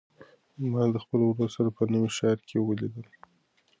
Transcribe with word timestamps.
ما 0.71 0.83
د 0.93 0.95
خپل 1.03 1.19
ورور 1.23 1.49
سره 1.55 1.69
په 1.77 1.83
نوي 1.91 2.09
ښار 2.17 2.37
کې 2.47 2.57
ولیدل. 2.67 3.05